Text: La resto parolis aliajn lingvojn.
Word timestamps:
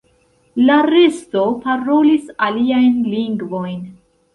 La 0.69 0.77
resto 0.93 1.45
parolis 1.67 2.35
aliajn 2.49 3.01
lingvojn. 3.15 3.91